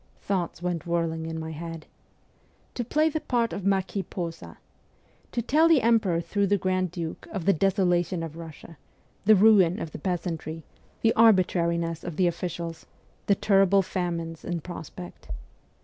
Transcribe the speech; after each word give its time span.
Thoughts 0.19 0.63
went 0.63 0.87
whirling 0.87 1.27
in 1.27 1.39
my 1.39 1.51
head. 1.51 1.85
To 2.73 2.83
play 2.83 3.07
the 3.07 3.19
part 3.21 3.53
of 3.53 3.67
Marquis 3.67 4.01
Posa? 4.01 4.57
To 5.31 5.41
tell 5.43 5.67
the 5.67 5.83
emperor 5.83 6.21
through 6.21 6.47
the 6.47 6.57
grand 6.57 6.89
duke 6.89 7.27
of 7.31 7.45
the 7.45 7.53
desolation 7.53 8.23
of 8.23 8.35
Russia, 8.35 8.79
the 9.25 9.35
ruin 9.35 9.79
of 9.79 9.91
the 9.91 9.99
peasantry, 9.99 10.63
the 11.03 11.13
arbitrariness 11.13 12.03
of 12.03 12.15
the 12.15 12.25
officials, 12.25 12.87
the 13.27 13.35
terrible 13.35 13.83
famines 13.83 14.43
in 14.43 14.61
prospect 14.61 15.27